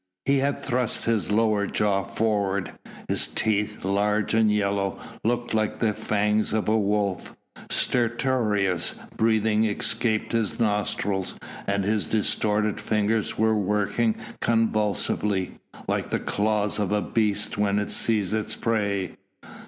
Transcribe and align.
He 0.25 0.39
had 0.39 0.59
thrust 0.59 1.03
his 1.03 1.29
lower 1.29 1.67
jaw 1.67 2.03
forward, 2.03 2.71
his 3.07 3.27
teeth, 3.27 3.85
large 3.85 4.33
and 4.33 4.51
yellow, 4.51 4.97
looked 5.23 5.53
like 5.53 5.77
the 5.77 5.93
fangs 5.93 6.53
of 6.53 6.67
a 6.67 6.75
wolf; 6.75 7.35
stertorous 7.69 8.95
breathing 9.15 9.65
escaped 9.65 10.31
his 10.31 10.59
nostrils, 10.59 11.35
and 11.67 11.83
his 11.83 12.07
distorted 12.07 12.79
fingers 12.81 13.37
were 13.37 13.53
working 13.53 14.15
convulsively, 14.39 15.59
like 15.87 16.09
the 16.09 16.17
claws 16.17 16.79
of 16.79 16.91
a 16.91 17.03
beast 17.03 17.59
when 17.59 17.77
it 17.77 17.91
sees 17.91 18.33
its 18.33 18.55
prey. 18.55 19.17